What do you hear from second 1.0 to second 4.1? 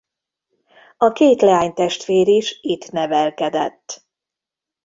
két leánytestvér is itt nevelkedett.